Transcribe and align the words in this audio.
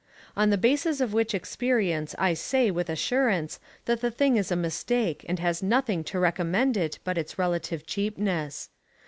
On 0.35 0.49
the 0.49 0.57
basis 0.57 0.99
of 0.99 1.13
which 1.13 1.35
experience 1.35 2.15
I 2.17 2.33
say 2.33 2.71
with 2.71 2.89
assurance 2.89 3.59
that 3.85 4.01
the 4.01 4.09
thing 4.09 4.35
is 4.35 4.51
a 4.51 4.55
mistake 4.55 5.23
and 5.29 5.37
has 5.37 5.61
nothing 5.61 6.03
to 6.05 6.17
recommend 6.19 6.75
it 6.75 6.97
but 7.03 7.19
its 7.19 7.37
relative 7.37 7.85
cheapness. 7.85 8.69